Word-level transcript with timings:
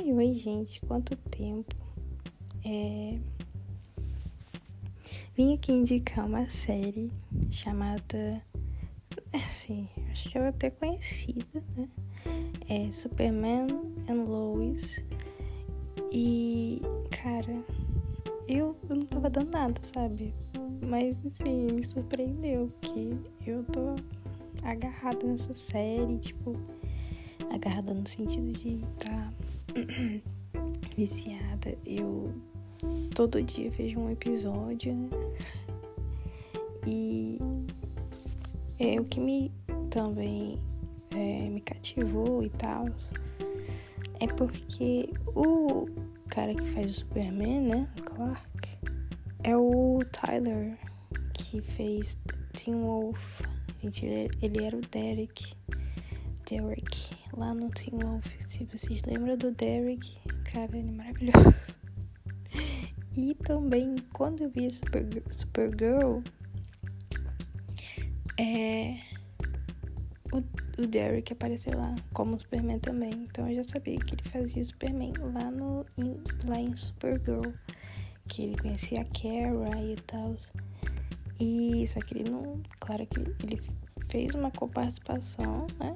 Oi, 0.00 0.12
oi, 0.12 0.32
gente, 0.32 0.80
quanto 0.82 1.16
tempo. 1.16 1.74
É... 2.64 3.18
Vim 5.34 5.54
aqui 5.54 5.72
indicar 5.72 6.24
uma 6.24 6.48
série 6.48 7.10
chamada. 7.50 8.40
Assim, 9.34 9.88
acho 10.12 10.30
que 10.30 10.38
ela 10.38 10.46
é 10.46 10.50
até 10.50 10.70
conhecida, 10.70 11.64
né? 11.76 11.88
É 12.68 12.88
Superman 12.92 13.66
and 14.08 14.22
Lois. 14.24 15.04
E, 16.12 16.80
cara, 17.10 17.64
eu, 18.46 18.76
não 18.88 19.04
tava 19.04 19.28
dando 19.28 19.50
nada, 19.50 19.80
sabe? 19.82 20.32
Mas, 20.80 21.20
assim, 21.26 21.72
me 21.72 21.84
surpreendeu 21.84 22.72
que 22.80 23.18
eu 23.44 23.64
tô 23.64 23.96
agarrada 24.62 25.26
nessa 25.26 25.52
série, 25.52 26.18
tipo, 26.18 26.56
agarrada 27.52 27.92
no 27.92 28.06
sentido 28.06 28.52
de 28.52 28.76
estar 28.94 29.10
tá 29.10 29.47
viciada. 30.96 31.76
Eu 31.84 32.32
todo 33.14 33.42
dia 33.42 33.70
vejo 33.70 33.98
um 33.98 34.10
episódio, 34.10 34.94
né? 34.94 35.10
E 36.86 37.38
é 38.78 39.00
o 39.00 39.04
que 39.04 39.20
me 39.20 39.52
também 39.90 40.58
é, 41.10 41.48
me 41.48 41.60
cativou 41.60 42.42
e 42.42 42.50
tal 42.50 42.86
é 44.20 44.26
porque 44.26 45.10
o 45.28 45.86
cara 46.28 46.54
que 46.54 46.66
faz 46.68 46.90
o 46.90 46.94
Superman, 46.94 47.60
né? 47.60 47.88
Clark, 48.04 48.78
é 49.44 49.56
o 49.56 50.00
Tyler 50.10 50.76
que 51.32 51.60
fez 51.60 52.18
Teen 52.54 52.82
Wolf. 52.82 53.42
Gente, 53.80 54.06
ele, 54.06 54.30
ele 54.42 54.64
era 54.64 54.76
o 54.76 54.80
Derek. 54.80 55.54
Derek, 56.50 57.16
lá 57.38 57.54
no 57.54 57.70
Wolf. 57.92 58.26
Se 58.40 58.64
vocês 58.64 59.02
lembram 59.04 59.36
do 59.36 59.52
Derek, 59.52 60.18
cara, 60.50 60.76
ele 60.76 60.88
é 60.88 60.92
maravilhoso. 60.92 61.54
E 63.16 63.34
também, 63.34 63.96
quando 64.12 64.42
eu 64.42 64.50
vi 64.50 64.70
Super, 64.70 65.04
Supergirl, 65.30 66.20
é, 68.38 68.96
o, 70.32 70.38
o 70.82 70.86
Derek 70.86 71.32
apareceu 71.32 71.76
lá, 71.76 71.94
como 72.12 72.38
Superman 72.38 72.78
também. 72.78 73.12
Então 73.12 73.48
eu 73.48 73.56
já 73.56 73.64
sabia 73.64 73.98
que 73.98 74.14
ele 74.14 74.28
fazia 74.28 74.62
o 74.62 74.64
Superman 74.64 75.12
lá, 75.34 75.50
no, 75.50 75.84
em, 75.96 76.20
lá 76.46 76.60
em 76.60 76.74
Supergirl. 76.74 77.52
Que 78.28 78.42
ele 78.42 78.56
conhecia 78.56 79.00
a 79.00 79.04
Kara 79.04 79.82
e 79.82 79.96
tal. 80.06 80.36
E 81.40 81.86
só 81.86 82.00
que 82.00 82.18
ele 82.18 82.30
não. 82.30 82.60
Claro 82.78 83.06
que 83.06 83.20
ele 83.20 83.60
fez 84.08 84.34
uma 84.34 84.50
coparticipação, 84.50 85.66
né? 85.78 85.94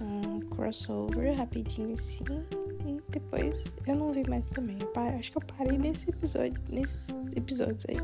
Um 0.00 0.40
crossover 0.40 1.36
rapidinho 1.36 1.94
assim. 1.94 2.24
E 2.86 3.00
depois 3.10 3.72
eu 3.86 3.96
não 3.96 4.12
vi 4.12 4.28
mais 4.28 4.48
também. 4.50 4.78
Acho 5.18 5.32
que 5.32 5.38
eu 5.38 5.42
parei 5.56 5.78
nesse 5.78 6.10
episódio, 6.10 6.60
nesses 6.68 7.08
episódios 7.34 7.84
aí. 7.88 7.96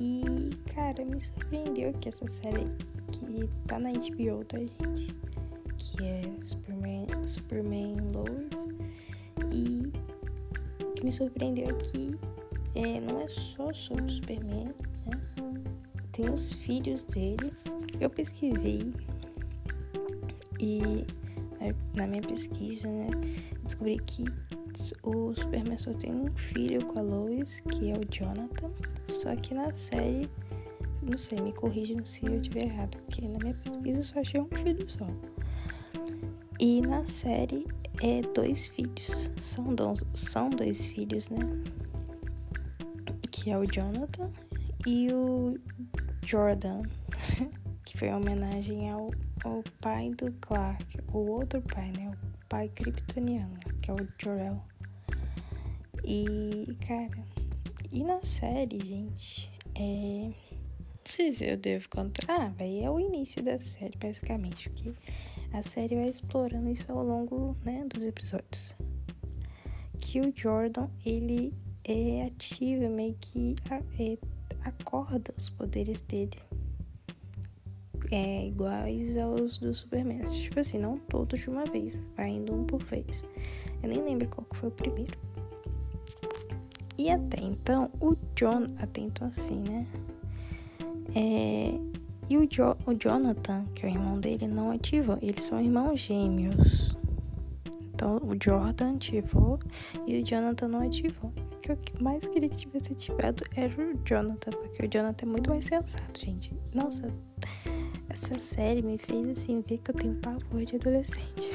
E, 0.00 0.50
cara, 0.72 1.04
me 1.04 1.20
surpreendeu 1.20 1.92
que 1.94 2.08
essa 2.08 2.26
série 2.28 2.66
que 3.10 3.48
tá 3.66 3.78
na 3.78 3.90
HBO, 3.90 4.44
tá, 4.44 4.58
gente? 4.58 5.14
Que 5.76 6.04
é 6.04 6.22
Superman, 6.44 7.06
Superman 7.26 7.96
Lois. 8.12 8.68
E 9.52 9.92
o 10.82 10.92
que 10.92 11.04
me 11.04 11.10
surpreendeu 11.10 11.66
é 11.68 11.72
que 11.74 12.14
é, 12.74 13.00
não 13.00 13.20
é 13.20 13.28
só 13.28 13.72
sobre 13.72 14.04
o 14.04 14.08
Superman, 14.08 14.66
né? 15.06 15.20
Tem 16.12 16.30
os 16.30 16.52
filhos 16.52 17.04
dele. 17.04 17.52
Eu 18.00 18.08
pesquisei 18.08 18.92
e 20.58 21.04
na 21.94 22.06
minha 22.06 22.22
pesquisa, 22.22 22.88
né, 22.88 23.06
descobri 23.62 23.98
que 23.98 24.24
o 25.02 25.34
Superman 25.34 25.76
só 25.76 25.92
tem 25.92 26.12
um 26.12 26.30
filho 26.36 26.84
com 26.86 27.00
a 27.00 27.02
Lois, 27.02 27.60
que 27.60 27.90
é 27.90 27.94
o 27.94 28.00
Jonathan. 28.10 28.70
Só 29.08 29.34
que 29.36 29.54
na 29.54 29.74
série, 29.74 30.28
não 31.02 31.18
sei, 31.18 31.40
me 31.40 31.52
corrijam 31.52 32.04
se 32.04 32.24
eu 32.26 32.38
estiver 32.38 32.64
errado, 32.64 32.96
porque 32.98 33.26
na 33.26 33.38
minha 33.38 33.54
pesquisa 33.54 33.98
eu 33.98 34.02
só 34.04 34.20
achei 34.20 34.40
um 34.40 34.48
filho 34.48 34.88
só. 34.88 35.06
E 36.60 36.80
na 36.80 37.04
série 37.06 37.66
é 38.02 38.20
dois 38.34 38.68
filhos. 38.68 39.30
São 39.38 39.74
dois, 39.74 40.04
são 40.14 40.50
dois 40.50 40.86
filhos, 40.86 41.28
né? 41.28 41.40
Que 43.30 43.50
é 43.50 43.58
o 43.58 43.64
Jonathan 43.64 44.30
e 44.86 45.12
o 45.12 45.58
Jordan, 46.24 46.82
que 47.84 47.96
foi 47.96 48.08
uma 48.08 48.18
homenagem 48.18 48.90
ao 48.90 49.10
o 49.44 49.62
pai 49.80 50.10
do 50.10 50.32
Clark, 50.40 50.84
o 51.12 51.18
outro 51.18 51.60
pai, 51.62 51.92
né? 51.92 52.10
O 52.10 52.46
pai 52.48 52.68
kryptoniano, 52.68 53.58
que 53.80 53.90
é 53.90 53.94
o 53.94 54.08
Jor-El. 54.18 54.62
E, 56.04 56.76
cara, 56.86 57.24
e 57.92 58.02
na 58.02 58.22
série, 58.24 58.78
gente, 58.78 59.50
é. 59.74 60.30
Não 60.30 61.14
sei 61.14 61.34
se 61.34 61.44
eu 61.44 61.56
devo 61.56 61.88
contar. 61.88 62.24
Ah, 62.28 62.48
véi, 62.48 62.82
é 62.82 62.90
o 62.90 63.00
início 63.00 63.42
da 63.42 63.58
série, 63.58 63.96
basicamente, 63.96 64.68
porque 64.68 64.92
a 65.52 65.62
série 65.62 65.96
vai 65.96 66.08
explorando 66.08 66.68
isso 66.68 66.90
ao 66.92 67.02
longo, 67.02 67.56
né, 67.64 67.84
dos 67.86 68.04
episódios. 68.04 68.76
Que 69.98 70.20
o 70.20 70.32
Jordan, 70.34 70.88
ele 71.04 71.52
é 71.84 72.24
ativo, 72.24 72.88
meio 72.90 73.16
que 73.20 73.54
é, 73.98 74.18
acorda 74.64 75.32
os 75.36 75.48
poderes 75.48 76.02
dele 76.02 76.38
é, 78.10 78.46
iguais 78.46 79.16
aos 79.18 79.58
do 79.58 79.74
Superman. 79.74 80.22
Tipo 80.22 80.60
assim, 80.60 80.78
não 80.78 80.98
todos 80.98 81.40
de 81.40 81.50
uma 81.50 81.64
vez, 81.64 81.98
vai 82.16 82.30
indo 82.30 82.54
um 82.54 82.64
por 82.64 82.82
vez. 82.82 83.24
Eu 83.82 83.88
nem 83.88 84.02
lembro 84.02 84.28
qual 84.28 84.46
foi 84.52 84.68
o 84.68 84.72
primeiro. 84.72 85.16
E 86.96 87.10
até 87.10 87.40
então, 87.40 87.90
o 88.00 88.16
John, 88.34 88.66
até 88.78 89.00
então 89.00 89.28
assim, 89.28 89.60
né? 89.60 89.86
É, 91.14 91.78
e 92.28 92.36
o, 92.36 92.46
jo, 92.46 92.76
o 92.86 92.94
Jonathan, 92.94 93.64
que 93.74 93.86
é 93.86 93.88
o 93.88 93.92
irmão 93.92 94.18
dele, 94.18 94.46
não 94.46 94.70
ativou. 94.70 95.16
Eles 95.22 95.44
são 95.44 95.60
irmãos 95.60 96.00
gêmeos. 96.00 96.96
Então, 97.94 98.16
o 98.16 98.36
Jordan 98.40 98.94
ativou 98.94 99.58
e 100.06 100.20
o 100.20 100.24
Jonathan 100.24 100.68
não 100.68 100.86
ativou. 100.86 101.32
O 101.52 101.60
que 101.60 101.72
eu 101.72 101.78
mais 102.00 102.26
queria 102.28 102.48
que 102.48 102.56
tivesse 102.56 102.92
ativado 102.92 103.42
era 103.56 103.72
o 103.72 103.98
Jonathan, 104.04 104.50
porque 104.50 104.84
o 104.84 104.88
Jonathan 104.88 105.26
é 105.26 105.28
muito 105.28 105.50
mais 105.50 105.64
sensato, 105.64 106.20
gente. 106.20 106.54
Nossa, 106.74 107.12
essa 108.18 108.38
série 108.38 108.82
me 108.82 108.98
fez 108.98 109.28
assim 109.28 109.64
ver 109.66 109.78
que 109.78 109.92
eu 109.92 109.94
tenho 109.94 110.16
pavor 110.16 110.64
de 110.64 110.74
adolescente. 110.74 111.48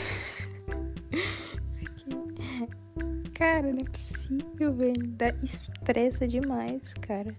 Cara, 3.36 3.74
não 3.74 3.80
é 3.80 3.90
possível, 3.90 4.74
velho. 4.74 5.08
Dá 5.08 5.30
estressa 5.44 6.28
demais, 6.28 6.94
cara. 6.94 7.36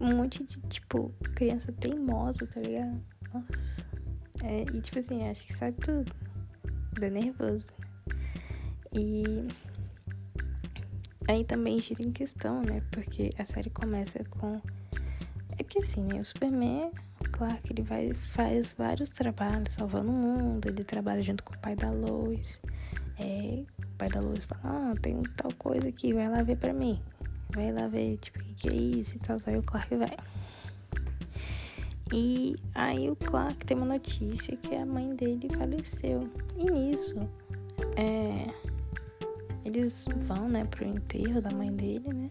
Um 0.00 0.16
monte 0.16 0.42
de, 0.42 0.58
tipo, 0.62 1.14
criança 1.36 1.70
teimosa, 1.72 2.44
tá 2.46 2.60
ligado? 2.60 3.00
Nossa. 3.32 3.46
É, 4.42 4.62
e 4.62 4.80
tipo 4.80 4.98
assim, 4.98 5.28
acho 5.28 5.46
que 5.46 5.54
sabe 5.54 5.78
tudo. 5.80 6.12
Dá 6.98 7.08
nervoso. 7.08 7.68
E 8.92 9.46
aí 11.28 11.44
também 11.44 11.80
gira 11.80 12.02
em 12.02 12.10
questão, 12.10 12.62
né? 12.62 12.82
Porque 12.90 13.30
a 13.38 13.44
série 13.44 13.70
começa 13.70 14.24
com. 14.24 14.60
É 15.56 15.62
que 15.62 15.78
assim, 15.78 16.02
né? 16.02 16.20
O 16.20 16.24
Superman 16.24 16.90
Clark 17.22 17.72
ele 17.72 17.82
vai 17.82 18.12
faz 18.12 18.74
vários 18.74 19.10
trabalhos 19.10 19.74
salvando 19.74 20.10
o 20.10 20.14
mundo. 20.14 20.66
Ele 20.66 20.82
trabalha 20.82 21.22
junto 21.22 21.42
com 21.42 21.54
o 21.54 21.58
pai 21.58 21.74
da 21.74 21.90
Lois. 21.90 22.60
É, 23.18 23.64
o 23.78 23.96
pai 23.98 24.08
da 24.08 24.20
Lois 24.20 24.44
fala: 24.44 24.60
Ah, 24.64 24.94
tem 25.00 25.22
tal 25.36 25.52
coisa 25.54 25.88
aqui, 25.88 26.12
vai 26.12 26.28
lá 26.28 26.42
ver 26.42 26.56
pra 26.56 26.72
mim. 26.72 27.00
Vai 27.54 27.70
lá 27.72 27.86
ver, 27.86 28.16
tipo, 28.18 28.38
o 28.38 28.42
que, 28.42 28.54
que 28.54 28.68
é 28.68 28.76
isso 28.76 29.16
e 29.16 29.20
tal. 29.20 29.38
Aí 29.46 29.56
o 29.56 29.62
Clark 29.62 29.94
vai. 29.96 30.16
E 32.12 32.56
aí 32.74 33.10
o 33.10 33.16
Clark 33.16 33.64
tem 33.64 33.76
uma 33.76 33.86
notícia 33.86 34.54
que 34.56 34.74
a 34.74 34.84
mãe 34.84 35.14
dele 35.14 35.48
faleceu. 35.56 36.28
E 36.58 36.70
nisso, 36.70 37.16
é, 37.96 38.52
eles 39.64 40.04
vão, 40.26 40.48
né, 40.48 40.64
pro 40.64 40.86
enterro 40.86 41.40
da 41.40 41.50
mãe 41.50 41.72
dele, 41.72 42.12
né? 42.12 42.30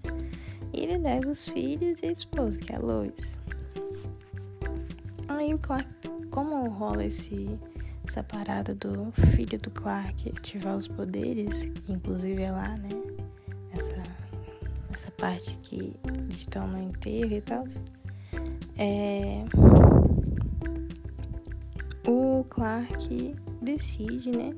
E 0.73 0.81
ele 0.81 0.97
leva 0.97 1.29
os 1.29 1.47
filhos 1.47 1.99
e 2.01 2.05
a 2.05 2.11
esposa, 2.11 2.59
que 2.59 2.71
é 2.71 2.75
a 2.75 2.79
Lois. 2.79 3.39
Aí 5.37 5.53
o 5.53 5.57
Clark, 5.57 5.87
como 6.29 6.67
rola 6.69 7.05
esse, 7.05 7.57
essa 8.05 8.21
parada 8.21 8.75
do 8.75 9.11
filho 9.31 9.57
do 9.59 9.71
Clark 9.71 10.29
ativar 10.29 10.77
os 10.77 10.87
poderes, 10.87 11.65
inclusive 11.87 12.41
é 12.43 12.51
lá, 12.51 12.75
né? 12.77 12.89
Essa, 13.71 13.95
essa 14.93 15.09
parte 15.11 15.57
que 15.63 15.95
eles 16.05 16.35
estão 16.35 16.67
no 16.67 16.77
enterro 16.77 17.33
e 17.33 17.41
tal. 17.41 17.63
É, 18.77 19.43
o 22.07 22.43
Clark 22.49 23.35
decide, 23.61 24.31
né? 24.31 24.53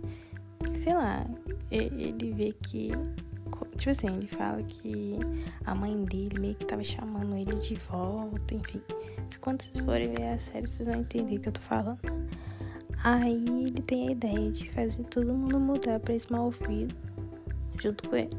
Sei 0.67 0.93
lá, 0.93 1.25
ele 1.71 2.33
vê 2.33 2.53
que 2.63 2.91
Tipo 3.77 3.89
assim, 3.89 4.07
ele 4.07 4.27
fala 4.27 4.61
que 4.63 5.17
a 5.65 5.75
mãe 5.75 6.03
dele 6.05 6.39
meio 6.39 6.55
que 6.55 6.65
tava 6.65 6.83
chamando 6.83 7.35
ele 7.35 7.55
de 7.55 7.75
volta, 7.75 8.55
enfim. 8.55 8.81
Quando 9.41 9.61
vocês 9.61 9.83
forem 9.83 10.13
ver 10.13 10.29
a 10.29 10.39
série, 10.39 10.67
vocês 10.67 10.87
vão 10.87 10.99
entender 10.99 11.37
o 11.37 11.39
que 11.39 11.49
eu 11.49 11.53
tô 11.53 11.61
falando. 11.61 11.99
Aí 13.03 13.33
ele 13.33 13.81
tem 13.81 14.07
a 14.07 14.11
ideia 14.11 14.51
de 14.51 14.71
fazer 14.71 15.03
todo 15.05 15.33
mundo 15.33 15.59
mudar 15.59 15.99
pra 15.99 16.15
Smallville 16.15 16.95
junto 17.77 18.07
com 18.07 18.15
ele. 18.15 18.29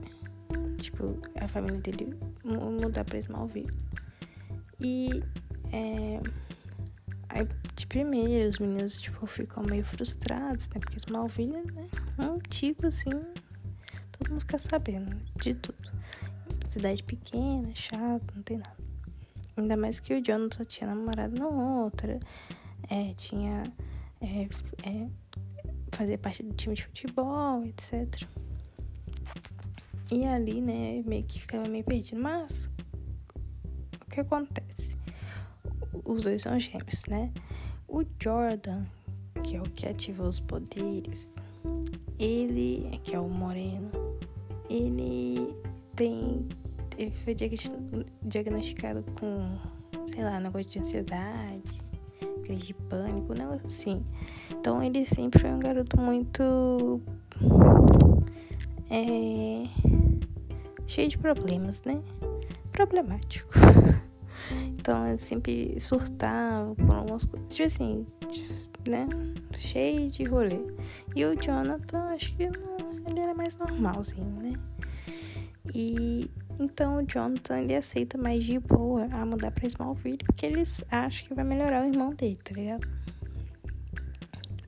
Tipo, 0.78 1.18
a 1.40 1.46
família 1.46 1.80
dele 1.80 2.16
mudar 2.44 3.04
pra 3.04 3.18
Smallville. 3.18 3.70
E 4.80 5.22
é, 5.72 6.20
aí, 7.28 7.48
de 7.74 7.86
primeiro, 7.86 8.48
os 8.48 8.58
meninos 8.58 9.00
tipo, 9.00 9.26
ficam 9.26 9.62
meio 9.64 9.84
frustrados, 9.84 10.68
né? 10.70 10.80
Porque 10.80 10.96
Smallville 10.98 11.52
né, 11.72 11.84
é 12.18 12.22
um 12.22 12.38
tipo 12.38 12.86
assim, 12.86 13.10
todo 14.24 14.32
mundo 14.32 14.40
fica 14.40 14.58
sabendo 14.58 15.16
de 15.36 15.54
tudo. 15.54 15.92
Cidade 16.66 17.02
pequena, 17.02 17.70
chato, 17.74 18.34
não 18.34 18.42
tem 18.42 18.58
nada. 18.58 18.76
Ainda 19.56 19.76
mais 19.76 20.00
que 20.00 20.14
o 20.14 20.22
Jonathan 20.22 20.64
tinha 20.64 20.88
namorado 20.88 21.38
na 21.38 21.46
outra, 21.46 22.18
é, 22.88 23.12
tinha. 23.14 23.62
É, 24.20 24.48
é, 24.88 25.08
fazer 25.92 26.18
parte 26.18 26.42
do 26.42 26.52
time 26.54 26.74
de 26.74 26.84
futebol, 26.84 27.64
etc. 27.64 28.26
E 30.10 30.24
ali, 30.24 30.60
né, 30.60 31.02
meio 31.06 31.22
que 31.24 31.40
ficava 31.40 31.68
meio 31.68 31.84
perdido. 31.84 32.20
Mas, 32.20 32.70
o 34.00 34.10
que 34.10 34.20
acontece? 34.20 34.96
Os 36.04 36.24
dois 36.24 36.42
são 36.42 36.58
gêmeos, 36.58 37.04
né? 37.06 37.32
O 37.86 38.02
Jordan, 38.20 38.84
que 39.44 39.56
é 39.56 39.60
o 39.60 39.64
que 39.70 39.86
ativa 39.86 40.26
os 40.26 40.40
poderes, 40.40 41.34
ele, 42.18 43.00
que 43.04 43.14
é 43.14 43.20
o 43.20 43.28
moreno, 43.28 43.90
ele 44.68 45.54
tem 45.94 46.46
ele 46.96 47.10
foi 47.10 47.34
diagnosticado 48.22 49.04
com, 49.18 49.58
sei 50.06 50.22
lá, 50.22 50.38
negócio 50.40 50.70
de 50.70 50.78
ansiedade, 50.78 51.80
crise 52.44 52.66
de 52.66 52.74
pânico, 52.74 53.32
um 53.32 53.36
negócio 53.36 53.66
assim. 53.66 54.04
Então 54.50 54.82
ele 54.82 55.06
sempre 55.06 55.40
foi 55.40 55.50
um 55.50 55.58
garoto 55.58 56.00
muito. 56.00 57.00
É, 58.90 59.64
cheio 60.86 61.08
de 61.08 61.18
problemas, 61.18 61.82
né? 61.82 62.02
Problemático. 62.72 63.52
Então 64.76 65.08
ele 65.08 65.16
sempre 65.16 65.80
surtava 65.80 66.74
por 66.74 66.94
algumas 66.94 67.24
coisas. 67.24 67.54
Tipo 67.54 67.66
assim, 67.66 68.06
né? 68.86 69.08
Cheio 69.56 70.10
de 70.10 70.24
rolê. 70.24 70.60
E 71.16 71.24
o 71.24 71.34
Jonathan, 71.34 72.10
acho 72.10 72.36
que 72.36 72.46
não, 72.50 72.93
era 73.34 73.36
mais 73.36 73.56
normalzinho, 73.56 74.40
né? 74.40 74.52
E 75.74 76.30
então 76.58 76.98
o 76.98 77.06
Jonathan 77.06 77.60
ele 77.60 77.74
aceita 77.74 78.16
mais 78.16 78.44
de 78.44 78.58
boa 78.58 79.06
a 79.10 79.26
mudar 79.26 79.50
pra 79.50 79.66
Smallville 79.66 80.18
porque 80.18 80.46
eles 80.46 80.84
acham 80.90 81.28
que 81.28 81.34
vai 81.34 81.44
melhorar 81.44 81.82
o 81.82 81.86
irmão 81.86 82.10
dele, 82.14 82.38
tá 82.42 82.54
ligado? 82.54 82.86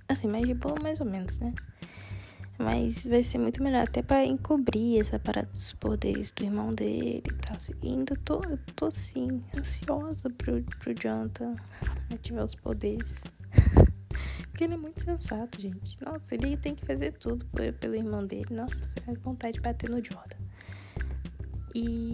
Assim, 0.09 0.27
mais 0.27 0.47
de 0.47 0.55
boa 0.55 0.75
mais 0.83 1.01
ou 1.01 1.07
menos, 1.07 1.39
né? 1.39 1.55
Mas 2.59 3.05
vai 3.05 3.23
ser 3.23 3.37
muito 3.37 3.63
melhor 3.63 3.83
até 3.83 4.03
para 4.03 4.25
encobrir 4.25 5.01
essa 5.01 5.19
parada 5.19 5.49
dos 5.53 5.75
poderes 5.75 6.33
do 6.33 6.43
irmão 6.43 6.71
dele 6.71 7.23
e 7.27 7.35
tal. 7.35 7.57
E 7.83 7.89
ainda 7.89 8.17
tô, 8.25 8.41
tô 8.75 8.91
sim, 8.91 9.45
ansiosa 9.57 10.31
pro, 10.31 10.63
pro 10.63 10.95
Jonathan 10.99 11.55
ativar 12.11 12.45
os 12.45 12.55
poderes. 12.55 13.25
Porque 14.39 14.65
ele 14.65 14.75
é 14.75 14.77
muito 14.77 15.03
sensato, 15.03 15.61
gente. 15.61 15.99
Nossa, 16.05 16.35
ele 16.35 16.57
tem 16.57 16.75
que 16.75 16.85
fazer 16.85 17.13
tudo 17.13 17.47
pelo 17.81 17.95
irmão 17.95 18.27
dele. 18.27 18.47
Nossa, 18.51 18.95
é 19.07 19.15
vontade 19.15 19.55
de 19.55 19.61
bater 19.61 19.91
no 19.91 20.03
Jordan. 20.03 20.39
E 21.75 22.13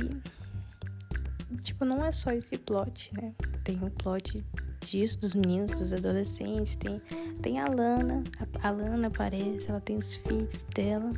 tipo, 1.61 1.85
não 1.85 2.05
é 2.05 2.13
só 2.13 2.33
esse 2.33 2.57
plot, 2.59 3.13
né? 3.15 3.35
Tem 3.65 3.79
o 3.79 3.87
um 3.87 3.91
plot 3.91 4.45
disso, 4.81 5.21
dos 5.21 5.35
meninos, 5.35 5.73
dos 5.73 5.93
adolescentes, 5.93 6.77
tem, 6.77 7.01
tem 7.41 7.61
a 7.61 7.69
Lana, 7.69 8.23
a, 8.63 8.69
a 8.69 8.71
Lana 8.71 9.09
aparece, 9.09 9.71
ela 9.71 9.81
tem 9.81 9.97
os 9.97 10.17
filhos 10.17 10.63
dela, 10.75 11.13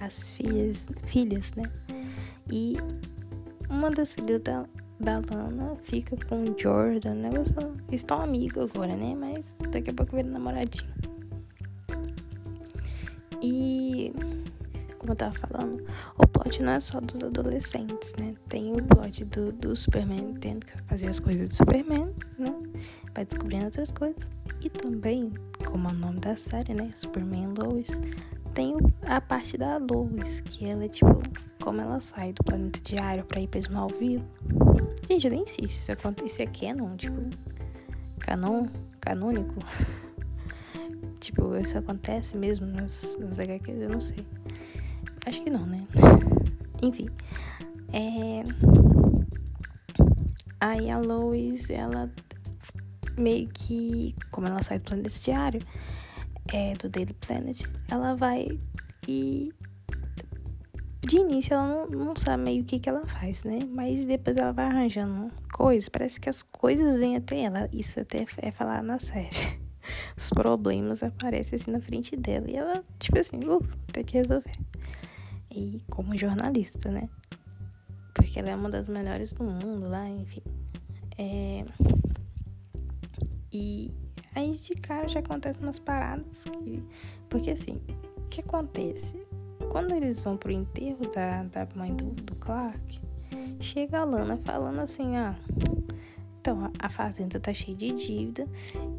as 0.00 0.32
filhas, 0.32 0.86
filhas, 1.06 1.52
né? 1.52 1.70
E 2.50 2.74
uma 3.68 3.90
das 3.90 4.14
filhas 4.14 4.40
da, 4.40 4.66
da 5.00 5.20
Lana 5.30 5.76
fica 5.82 6.16
com 6.28 6.44
o 6.44 6.58
Jordan, 6.58 7.14
né? 7.14 7.30
Eles 7.32 7.52
estão 7.92 8.22
amigos 8.22 8.70
agora, 8.70 8.94
né? 8.96 9.14
Mas 9.14 9.56
daqui 9.70 9.90
a 9.90 9.94
pouco 9.94 10.16
vira 10.16 10.28
namoradinho. 10.28 10.92
E 13.42 14.12
como 15.04 15.12
eu 15.12 15.16
tava 15.16 15.34
falando, 15.34 15.84
o 16.16 16.26
plot 16.26 16.62
não 16.62 16.72
é 16.72 16.80
só 16.80 16.98
dos 16.98 17.22
adolescentes, 17.22 18.14
né? 18.18 18.34
Tem 18.48 18.72
o 18.72 18.82
plot 18.82 19.22
do, 19.26 19.52
do 19.52 19.76
Superman 19.76 20.32
tendo 20.40 20.64
que 20.64 20.72
fazer 20.84 21.08
as 21.08 21.20
coisas 21.20 21.48
do 21.48 21.54
Superman, 21.54 22.10
né? 22.38 22.54
Vai 23.14 23.26
descobrindo 23.26 23.66
outras 23.66 23.92
coisas. 23.92 24.26
E 24.62 24.70
também, 24.70 25.30
como 25.66 25.88
é 25.88 25.92
o 25.92 25.94
nome 25.94 26.20
da 26.20 26.36
série, 26.38 26.72
né? 26.72 26.90
Superman 26.94 27.52
Lois, 27.58 28.00
tem 28.54 28.76
a 29.02 29.20
parte 29.20 29.58
da 29.58 29.78
Lois, 29.78 30.40
que 30.40 30.64
ela 30.64 30.84
é 30.84 30.88
tipo, 30.88 31.20
como 31.60 31.80
ela 31.80 32.00
sai 32.00 32.32
do 32.32 32.44
planeta 32.44 32.80
diário 32.80 33.24
pra 33.24 33.40
ir 33.40 33.48
pra 33.48 33.58
Smallville. 33.58 34.24
Gente, 35.10 35.26
eu 35.26 35.32
nem 35.32 35.46
sei 35.46 35.66
se 35.66 35.76
isso, 35.76 35.92
acontece, 35.92 36.36
se 36.36 36.42
é 36.44 36.46
canon, 36.46 36.96
tipo, 36.96 37.20
canon, 38.20 38.66
canônico. 39.00 39.56
tipo, 41.20 41.56
isso 41.56 41.76
acontece 41.76 42.36
mesmo 42.36 42.66
nas 42.66 43.16
HQs, 43.38 43.80
eu 43.80 43.90
não 43.90 44.00
sei. 44.00 44.24
Acho 45.26 45.42
que 45.42 45.50
não, 45.50 45.66
né? 45.66 45.84
Enfim. 46.80 47.08
É... 47.92 48.44
Aí 50.60 50.90
a 50.90 50.98
Lois, 50.98 51.68
ela 51.70 52.10
meio 53.18 53.48
que, 53.48 54.14
como 54.30 54.46
ela 54.46 54.62
sai 54.62 54.78
do 54.78 54.84
planeta 54.84 55.10
diário, 55.10 55.60
é, 56.52 56.74
do 56.74 56.88
Daily 56.88 57.14
Planet, 57.14 57.62
ela 57.90 58.14
vai 58.14 58.58
e 59.06 59.52
de 61.00 61.16
início 61.18 61.52
ela 61.52 61.66
não, 61.66 61.86
não 61.86 62.16
sabe 62.16 62.44
meio 62.44 62.62
o 62.62 62.64
que, 62.64 62.78
que 62.78 62.88
ela 62.88 63.06
faz, 63.06 63.44
né? 63.44 63.60
Mas 63.68 64.04
depois 64.04 64.36
ela 64.36 64.52
vai 64.52 64.66
arranjando 64.66 65.30
coisas, 65.52 65.88
parece 65.88 66.18
que 66.18 66.28
as 66.28 66.42
coisas 66.42 66.96
vêm 66.96 67.16
até 67.16 67.42
ela. 67.42 67.68
Isso 67.72 68.00
até 68.00 68.24
é 68.38 68.50
falar 68.50 68.82
na 68.82 68.98
série. 68.98 69.58
Os 70.16 70.30
problemas 70.30 71.02
aparecem 71.02 71.56
assim 71.56 71.70
na 71.70 71.80
frente 71.80 72.16
dela. 72.16 72.50
E 72.50 72.56
ela, 72.56 72.82
tipo 72.98 73.18
assim, 73.18 73.38
uh, 73.44 73.62
tem 73.92 74.02
que 74.02 74.16
resolver 74.16 74.52
e 75.54 75.80
como 75.88 76.18
jornalista, 76.18 76.90
né? 76.90 77.08
Porque 78.12 78.38
ela 78.38 78.50
é 78.50 78.56
uma 78.56 78.68
das 78.68 78.88
melhores 78.88 79.32
do 79.32 79.44
mundo 79.44 79.88
lá, 79.88 80.08
enfim. 80.08 80.42
É... 81.16 81.64
E 83.52 83.90
aí 84.34 84.52
de 84.52 84.74
cara 84.74 85.08
já 85.08 85.20
acontecem 85.20 85.62
umas 85.62 85.78
paradas 85.78 86.44
que. 86.44 86.82
Porque 87.28 87.50
assim, 87.50 87.80
o 88.16 88.28
que 88.28 88.40
acontece? 88.40 89.24
Quando 89.70 89.92
eles 89.92 90.20
vão 90.20 90.36
pro 90.36 90.52
enterro 90.52 91.10
da, 91.12 91.44
da 91.44 91.68
mãe 91.74 91.94
do, 91.94 92.06
do 92.06 92.34
Clark, 92.36 93.00
chega 93.60 94.00
a 94.00 94.04
Lana 94.04 94.36
falando 94.44 94.80
assim, 94.80 95.16
ah. 95.16 95.36
Então, 96.40 96.70
a 96.78 96.90
fazenda 96.90 97.40
tá 97.40 97.54
cheia 97.54 97.74
de 97.74 97.90
dívida 97.92 98.46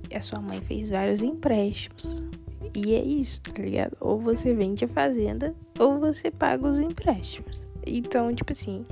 e 0.09 0.15
a 0.15 0.21
sua 0.21 0.41
mãe 0.41 0.59
fez 0.61 0.89
vários 0.89 1.21
empréstimos. 1.21 2.25
E 2.75 2.95
é 2.95 3.03
isso, 3.03 3.43
tá 3.43 3.61
ligado? 3.61 3.95
Ou 3.99 4.19
você 4.19 4.53
vende 4.53 4.83
a 4.83 4.87
fazenda 4.87 5.55
ou 5.77 5.99
você 5.99 6.31
paga 6.31 6.67
os 6.67 6.79
empréstimos. 6.79 7.67
Então, 7.85 8.33
tipo 8.33 8.51
assim, 8.51 8.83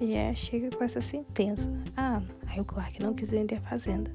já 0.00 0.34
chega 0.34 0.74
com 0.74 0.82
essa 0.82 1.00
sentença. 1.00 1.70
Ah, 1.96 2.22
aí 2.46 2.58
o 2.58 2.64
Clark 2.64 3.02
não 3.02 3.14
quis 3.14 3.30
vender 3.30 3.56
a 3.56 3.60
fazenda. 3.60 4.10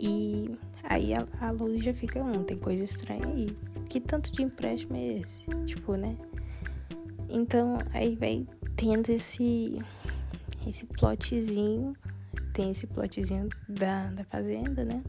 E 0.00 0.56
aí 0.82 1.12
a, 1.14 1.26
a 1.40 1.50
Luz 1.50 1.84
já 1.84 1.92
fica, 1.92 2.22
hum, 2.22 2.42
tem 2.42 2.56
coisa 2.56 2.82
estranha 2.82 3.26
aí. 3.26 3.56
Que 3.88 4.00
tanto 4.00 4.32
de 4.32 4.42
empréstimo 4.42 4.96
é 4.96 5.18
esse? 5.18 5.44
Tipo, 5.66 5.94
né? 5.96 6.16
Então, 7.28 7.78
aí 7.92 8.16
vai 8.16 8.46
tendo 8.76 9.10
esse 9.10 9.78
esse 10.66 10.84
plotzinho, 10.86 11.94
tem 12.52 12.70
esse 12.70 12.86
plotzinho 12.86 13.48
da, 13.68 14.08
da 14.10 14.24
fazenda, 14.24 14.84
né? 14.84 15.02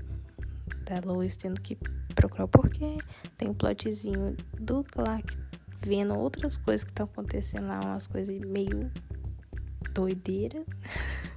Da 0.86 1.00
Lois 1.06 1.36
tendo 1.36 1.60
que 1.62 1.78
procurar 2.16 2.46
o 2.46 2.48
porquê. 2.48 2.98
Tem 3.38 3.50
o 3.50 3.54
plotzinho 3.54 4.36
do 4.60 4.84
Clark 4.84 5.38
vendo 5.84 6.16
outras 6.16 6.58
coisas 6.58 6.84
que 6.84 6.92
estão 6.92 7.06
acontecendo 7.06 7.68
lá, 7.68 7.80
umas 7.80 8.08
coisas 8.08 8.40
meio 8.40 8.92
doideira. 9.94 10.64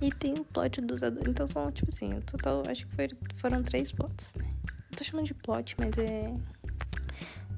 e 0.00 0.10
tem 0.10 0.34
o 0.34 0.44
plot 0.44 0.80
dos 0.80 1.02
adultos. 1.02 1.30
Então 1.30 1.48
são, 1.48 1.70
tipo 1.72 1.90
assim, 1.90 2.08
no 2.10 2.20
total 2.22 2.62
acho 2.68 2.86
que 2.86 2.94
foi, 2.94 3.10
foram 3.36 3.62
três 3.62 3.92
plots, 3.92 4.34
né? 4.36 4.50
Eu 4.90 4.96
tô 4.96 5.04
chamando 5.04 5.26
de 5.26 5.34
plot, 5.34 5.76
mas 5.78 5.98
é. 5.98 6.34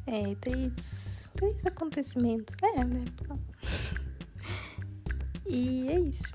É, 0.07 0.35
três. 0.41 1.31
Três 1.35 1.67
acontecimentos. 1.67 2.57
É, 2.63 2.85
né? 2.85 3.05
e 5.47 5.89
é 5.89 6.01
isso. 6.01 6.33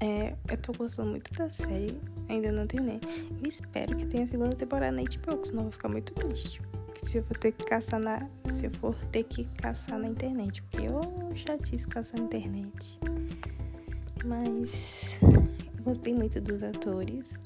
É, 0.00 0.36
eu 0.50 0.58
tô 0.58 0.72
gostando 0.72 1.10
muito 1.10 1.32
da 1.34 1.50
série. 1.50 1.98
Ainda 2.28 2.52
não 2.52 2.66
terminei. 2.66 3.00
Eu 3.42 3.48
espero 3.48 3.96
que 3.96 4.04
tenha 4.06 4.26
segunda 4.26 4.54
temporada 4.54 4.92
na 4.92 5.02
HBO, 5.02 5.44
senão 5.44 5.60
eu 5.60 5.64
vou 5.64 5.72
ficar 5.72 5.88
muito 5.88 6.12
triste. 6.14 6.60
Se 7.02 7.18
eu 7.18 7.24
for 7.24 7.36
ter 7.38 7.52
que 7.52 7.64
caçar 7.64 8.00
na. 8.00 8.28
Se 8.46 8.66
eu 8.66 8.70
for 8.72 8.94
ter 9.06 9.24
que 9.24 9.44
caçar 9.60 9.98
na 9.98 10.08
internet. 10.08 10.62
Porque 10.62 10.86
eu 10.86 11.00
já 11.34 11.56
disse 11.56 11.86
caçar 11.86 12.18
na 12.18 12.26
internet. 12.26 12.98
Mas 14.26 15.20
gostei 15.82 16.12
muito 16.12 16.40
dos 16.40 16.62
atores. 16.62 17.38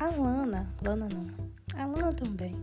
A 0.00 0.06
Lana, 0.06 0.68
Lana 0.84 1.08
não, 1.08 1.26
a 1.80 1.86
Lana 1.86 2.12
também. 2.12 2.54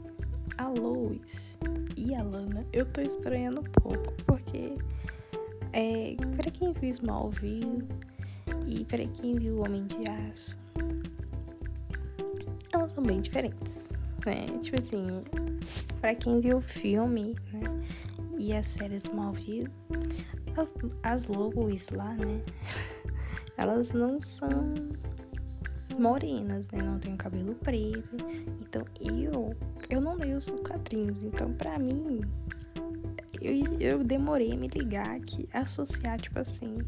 A 0.57 0.67
Lois 0.67 1.57
e 1.97 2.13
a 2.13 2.21
Lana, 2.21 2.65
eu 2.73 2.85
tô 2.85 3.01
estranhando 3.01 3.61
um 3.61 3.63
pouco, 3.63 4.13
porque 4.25 4.77
é, 5.71 6.15
para 6.35 6.51
quem 6.51 6.73
viu 6.73 6.89
Smallville 6.89 7.87
e 8.67 8.83
para 8.83 9.05
quem 9.07 9.35
viu 9.35 9.61
Homem 9.61 9.85
de 9.85 9.97
Aço, 10.09 10.59
elas 12.73 12.91
são 12.91 13.01
bem 13.01 13.21
diferentes, 13.21 13.89
né? 14.25 14.45
Tipo 14.61 14.79
assim, 14.79 15.23
para 16.01 16.13
quem 16.13 16.41
viu 16.41 16.57
o 16.57 16.61
filme, 16.61 17.35
né? 17.53 17.61
E 18.37 18.53
a 18.53 18.61
série 18.61 18.95
Smallville, 18.97 19.69
as, 20.57 20.75
as 21.03 21.27
lá, 21.91 22.13
né? 22.13 22.41
Elas 23.57 23.89
não 23.91 24.19
são 24.19 24.73
morenas, 25.97 26.67
né? 26.69 26.81
Não 26.81 26.99
tem 26.99 27.15
cabelo 27.15 27.55
preto. 27.55 28.15
Então 28.61 28.83
eu, 28.99 29.55
eu 29.89 30.01
não 30.01 30.15
leio 30.15 30.37
os 30.37 30.49
quadrinhos. 30.49 31.21
Então, 31.21 31.53
pra 31.53 31.77
mim, 31.77 32.21
eu, 33.41 33.79
eu 33.79 34.03
demorei 34.03 34.53
a 34.53 34.57
me 34.57 34.67
ligar 34.67 35.19
que 35.21 35.47
associar, 35.53 36.19
tipo 36.19 36.39
assim, 36.39 36.79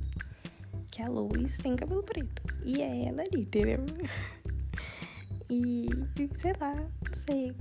que 0.89 1.01
a 1.01 1.09
Lois 1.09 1.57
tem 1.57 1.75
cabelo 1.75 2.03
preto. 2.03 2.41
E 2.63 2.81
é 2.81 3.05
ela 3.07 3.21
ali, 3.21 3.41
entendeu? 3.41 3.79
E, 5.49 5.87
sei 6.37 6.53
lá, 6.59 6.73
não 6.73 7.13
sei. 7.13 7.55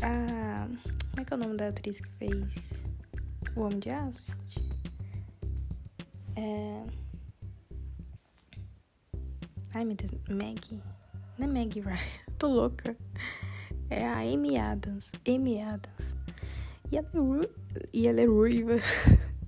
A. 0.00 0.68
Como 1.10 1.20
é 1.20 1.24
que 1.24 1.32
é 1.32 1.36
o 1.36 1.38
nome 1.38 1.56
da 1.56 1.68
atriz 1.68 2.00
que 2.00 2.08
fez 2.12 2.84
O 3.54 3.60
Homem 3.60 3.78
de 3.78 3.90
Aço, 3.90 4.24
gente? 4.24 4.70
É. 6.36 7.05
Ai 9.76 9.84
meu 9.84 9.94
Deus, 9.94 10.10
Maggie. 10.30 10.82
Não 11.38 11.46
é 11.46 11.52
Maggie 11.52 11.80
Ryan, 11.84 11.98
tô 12.38 12.46
louca. 12.46 12.96
É 13.90 14.06
a 14.06 14.20
Amy 14.20 14.58
Adams. 14.58 15.12
Amy 15.28 15.60
Adams. 15.60 16.16
E 16.90 16.96
ela 16.96 17.06
é, 17.12 17.18
ru... 17.18 17.50
e 17.92 18.06
ela 18.06 18.20
é 18.22 18.24
ruiva. 18.24 18.72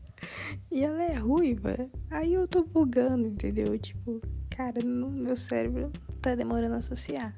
e 0.70 0.85
ela 0.85 1.02
é 1.02 1.14
ruiva. 1.14 1.78
Aí 2.11 2.35
eu 2.35 2.47
tô 2.47 2.62
bugando, 2.62 3.26
entendeu? 3.26 3.78
Tipo, 3.78 4.20
cara, 4.50 4.82
no 4.82 5.11
meu 5.11 5.35
cérebro 5.35 5.90
tá 6.20 6.35
demorando 6.35 6.75
a 6.75 6.78
associar. 6.78 7.35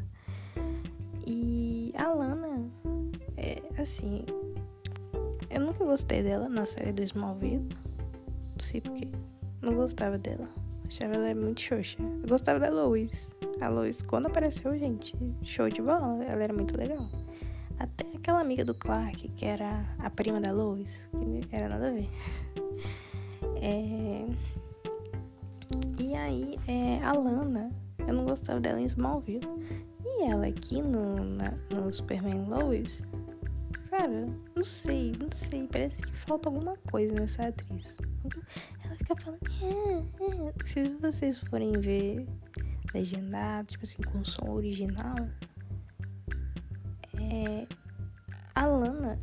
E 1.25 1.93
a 1.97 2.13
Lana, 2.13 2.69
é 3.37 3.81
assim. 3.81 4.25
Eu 5.49 5.61
nunca 5.61 5.85
gostei 5.85 6.25
dela 6.25 6.49
na 6.49 6.67
série 6.67 6.93
do 6.93 7.05
Smallville. 7.05 7.69
Não 7.69 8.61
sei 8.61 8.81
porquê. 8.81 9.07
Não 9.63 9.75
gostava 9.75 10.19
dela. 10.19 10.49
Achava 10.91 11.15
ela 11.15 11.33
muito 11.37 11.61
xoxa. 11.61 11.97
Eu 12.01 12.29
gostava 12.29 12.59
da 12.59 12.69
Lois. 12.69 13.37
A 13.61 13.69
Lois, 13.69 14.03
quando 14.03 14.27
apareceu, 14.27 14.77
gente, 14.77 15.17
show 15.41 15.69
de 15.69 15.81
bola. 15.81 16.25
Ela 16.25 16.43
era 16.43 16.53
muito 16.53 16.77
legal. 16.77 17.09
Até 17.79 18.05
aquela 18.17 18.41
amiga 18.41 18.65
do 18.65 18.75
Clark, 18.75 19.29
que 19.29 19.47
era 19.47 19.87
a 20.01 20.11
prima 20.11 20.41
da 20.41 20.51
Lois, 20.51 21.09
que 21.49 21.55
era 21.55 21.69
nada 21.69 21.89
a 21.89 21.91
ver. 21.93 22.11
É... 23.63 24.27
E 25.99 26.15
aí, 26.15 26.59
é, 26.67 26.99
a 27.05 27.13
Lana, 27.13 27.71
eu 28.09 28.15
não 28.15 28.25
gostava 28.25 28.59
dela 28.59 28.81
em 28.81 28.87
Smallville. 28.87 29.47
E 30.03 30.25
ela 30.25 30.47
aqui 30.47 30.81
no, 30.81 31.23
na, 31.23 31.53
no 31.71 31.93
Superman 31.93 32.47
Lois, 32.49 33.03
cara, 33.91 34.27
não 34.57 34.65
sei, 34.65 35.13
não 35.21 35.31
sei. 35.31 35.69
Parece 35.71 36.03
que 36.03 36.11
falta 36.11 36.49
alguma 36.49 36.75
coisa 36.91 37.15
nessa 37.15 37.49
atriz. 37.49 37.99
Fica 39.11 39.17
falando. 39.17 39.41
É, 39.61 39.99
é. 40.49 40.65
Se 40.65 40.89
vocês 41.01 41.39
forem 41.39 41.73
ver 41.73 42.29
legendado, 42.95 43.67
tipo 43.67 43.83
assim, 43.85 44.03
com 44.03 44.25
som 44.25 44.51
original, 44.51 45.17
é. 47.15 47.67
A 48.55 48.67
Lana. 48.67 49.21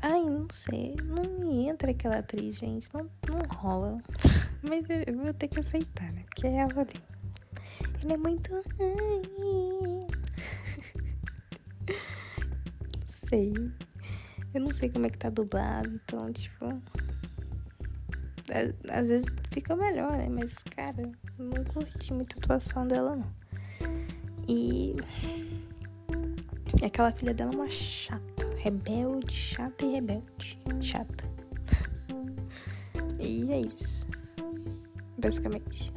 Ai, 0.00 0.24
não 0.24 0.46
sei. 0.50 0.96
Não 1.04 1.22
me 1.40 1.68
entra 1.68 1.90
aquela 1.90 2.20
atriz, 2.20 2.56
gente. 2.56 2.88
Não, 2.94 3.10
não 3.28 3.40
rola. 3.56 3.98
Mas 4.62 4.86
eu 5.06 5.14
vou 5.18 5.34
ter 5.34 5.48
que 5.48 5.60
aceitar, 5.60 6.10
né? 6.12 6.24
Porque 6.24 6.46
é 6.46 6.56
ela 6.56 6.80
ali. 6.80 7.02
Ela 8.02 8.14
é 8.14 8.16
muito. 8.16 8.50
não 11.84 13.06
sei. 13.06 13.52
Eu 14.54 14.62
não 14.62 14.72
sei 14.72 14.88
como 14.88 15.04
é 15.04 15.10
que 15.10 15.18
tá 15.18 15.28
dublado, 15.28 15.88
então, 15.94 16.32
tipo 16.32 16.80
às 18.90 19.08
vezes 19.08 19.26
fica 19.52 19.74
melhor, 19.76 20.12
né? 20.16 20.28
Mas, 20.28 20.58
cara, 20.74 21.10
não 21.38 21.64
curti 21.64 22.12
muito 22.12 22.36
a 22.36 22.38
atuação 22.38 22.86
dela, 22.86 23.16
não. 23.16 23.40
E 24.48 24.96
aquela 26.84 27.12
filha 27.12 27.32
dela 27.34 27.52
é 27.52 27.56
uma 27.56 27.70
chata, 27.70 28.46
rebelde, 28.56 29.32
chata 29.32 29.84
e 29.84 29.92
rebelde. 29.92 30.58
Chata. 30.80 31.24
e 33.20 33.50
é 33.52 33.60
isso. 33.60 34.06
Basicamente. 35.18 35.92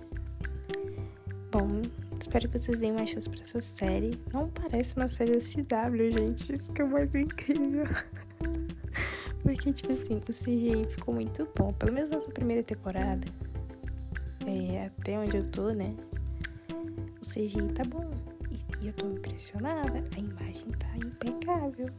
Bom, 1.51 1.81
espero 2.19 2.49
que 2.49 2.57
vocês 2.57 2.79
deem 2.79 2.91
uma 2.91 3.05
chance 3.05 3.29
pra 3.29 3.41
essa 3.41 3.59
série. 3.59 4.19
Não 4.33 4.49
parece 4.49 4.95
uma 4.95 5.07
série 5.07 5.39
CW, 5.39 6.11
gente. 6.11 6.53
Isso 6.53 6.71
que 6.73 6.81
é 6.81 6.85
mais 6.85 7.13
incrível. 7.13 7.85
Porque, 9.43 9.73
tipo 9.73 9.91
assim, 9.91 10.15
o 10.15 10.21
CGI 10.21 10.87
ficou 10.89 11.13
muito 11.13 11.47
bom. 11.55 11.73
Pelo 11.73 11.91
menos 11.91 12.09
nessa 12.09 12.31
primeira 12.31 12.63
temporada. 12.63 13.27
É, 14.47 14.85
até 14.85 15.19
onde 15.19 15.37
eu 15.37 15.43
tô, 15.51 15.71
né? 15.71 15.93
O 17.21 17.25
CGI 17.25 17.67
tá 17.73 17.83
bom. 17.83 18.09
E, 18.49 18.85
e 18.85 18.87
eu 18.87 18.93
tô 18.93 19.05
impressionada. 19.05 20.03
A 20.15 20.19
imagem 20.19 20.71
tá 20.79 20.95
impecável. 20.95 21.89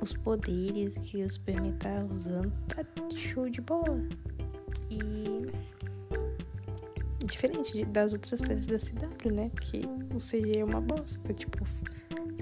Os 0.00 0.14
poderes 0.14 0.96
que 0.98 1.22
o 1.22 1.30
Superman 1.30 1.72
tá 1.74 2.06
usando 2.14 2.50
tá 2.68 2.82
show 3.14 3.50
de 3.50 3.60
bola. 3.60 4.02
E. 4.90 5.46
Diferente 7.26 7.84
das 7.86 8.12
outras 8.12 8.40
séries 8.40 8.66
da 8.66 8.78
CW, 8.78 9.32
né? 9.32 9.50
Porque 9.50 9.82
o 10.14 10.16
CGI 10.16 10.60
é 10.60 10.64
uma 10.64 10.80
bosta. 10.80 11.34
Tipo, 11.34 11.64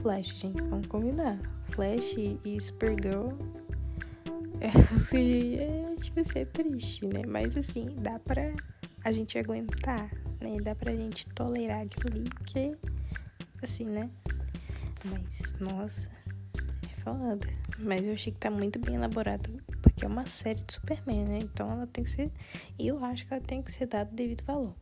Flash, 0.03 0.37
gente, 0.37 0.63
vamos 0.63 0.87
combinar. 0.87 1.39
Flash 1.71 2.15
e 2.17 2.61
Supergirl 2.61 3.31
é, 4.65 5.93
é, 5.93 5.97
tipo 5.97 6.21
assim, 6.21 6.39
é 6.39 6.45
triste, 6.45 7.07
né? 7.07 7.23
Mas 7.27 7.57
assim, 7.57 7.95
dá 7.99 8.19
pra 8.19 8.53
a 9.05 9.13
gente 9.13 9.39
aguentar, 9.39 10.11
né? 10.41 10.57
Dá 10.63 10.75
pra 10.75 10.95
gente 10.95 11.27
tolerar 11.29 11.83
aquilo 11.83 12.07
ali, 12.11 12.31
que 12.47 12.77
assim, 13.63 13.85
né? 13.85 14.09
Mas, 15.05 15.55
nossa, 15.61 16.11
é 16.85 17.01
foda. 17.03 17.47
Mas 17.79 18.07
eu 18.07 18.15
achei 18.15 18.33
que 18.33 18.39
tá 18.39 18.51
muito 18.51 18.79
bem 18.79 18.95
elaborado, 18.95 19.51
porque 19.83 20.05
é 20.05 20.09
uma 20.09 20.27
série 20.27 20.65
de 20.65 20.73
Superman, 20.73 21.25
né? 21.25 21.39
Então 21.43 21.71
ela 21.71 21.87
tem 21.87 22.05
que 22.05 22.11
ser. 22.11 22.31
Eu 22.79 23.05
acho 23.05 23.27
que 23.27 23.35
ela 23.35 23.43
tem 23.43 23.63
que 23.63 23.71
ser 23.71 23.87
dada 23.87 24.11
o 24.11 24.15
devido 24.15 24.43
valor. 24.45 24.75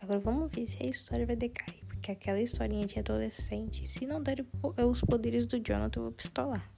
Agora 0.00 0.18
vamos 0.18 0.50
ver 0.50 0.66
se 0.66 0.78
a 0.82 0.88
história 0.88 1.26
vai 1.26 1.36
decair. 1.36 1.78
Porque 1.86 2.12
aquela 2.12 2.40
historinha 2.40 2.86
de 2.86 2.98
adolescente, 2.98 3.86
se 3.86 4.06
não 4.06 4.22
der 4.22 4.46
os 4.88 5.02
poderes 5.02 5.44
do 5.44 5.58
Jonathan, 5.58 6.00
eu 6.00 6.04
vou 6.04 6.12
pistolar. 6.12 6.70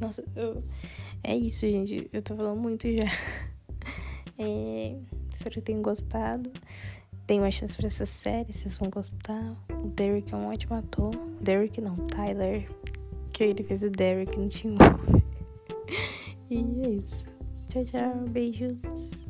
Nossa, 0.00 0.24
eu... 0.34 0.62
é 1.22 1.36
isso, 1.36 1.60
gente. 1.70 2.08
Eu 2.12 2.22
tô 2.22 2.36
falando 2.36 2.60
muito 2.60 2.86
já. 2.88 3.04
É... 4.38 4.94
Espero 5.32 5.54
que 5.54 5.60
tenham 5.62 5.80
gostado. 5.80 6.52
Tem 7.26 7.40
uma 7.40 7.50
chance 7.50 7.76
pra 7.76 7.86
essa 7.86 8.04
série, 8.04 8.52
vocês 8.52 8.76
vão 8.76 8.90
gostar. 8.90 9.56
O 9.70 9.88
Derek 9.88 10.32
é 10.32 10.36
um 10.36 10.48
ótimo 10.48 10.74
ator. 10.74 11.10
Derek 11.40 11.80
não, 11.80 11.96
Tyler. 11.96 12.70
Que 13.32 13.44
ele 13.44 13.62
fez 13.62 13.82
o 13.82 13.90
Derek 13.90 14.38
no 14.38 14.48
Team 14.48 14.76
E 16.50 16.58
é 16.84 16.90
isso. 16.90 17.26
Tchau, 17.68 17.84
tchau. 17.84 18.14
Beijos. 18.28 19.26